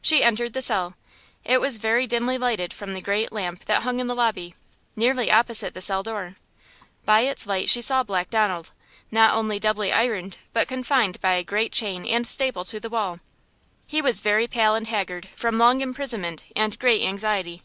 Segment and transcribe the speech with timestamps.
[0.00, 0.94] She entered the cell.
[1.44, 4.54] It was very dimly lighted from the great lamp that hung in the lobby,
[4.94, 6.36] nearly opposite the cell door.
[7.04, 8.70] By its light she saw Black Donald,
[9.10, 13.18] not only doubly ironed but confined by a chain and staple to the wall.
[13.84, 17.64] He was very pale and haggard from long imprisonment and great anxiety.